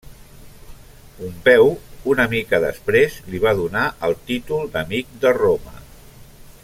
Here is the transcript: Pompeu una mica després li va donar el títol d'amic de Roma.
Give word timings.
Pompeu 1.17 1.69
una 2.13 2.25
mica 2.31 2.61
després 2.63 3.19
li 3.33 3.43
va 3.45 3.53
donar 3.61 3.85
el 4.09 4.19
títol 4.31 4.65
d'amic 4.77 5.13
de 5.27 5.35
Roma. 5.43 5.77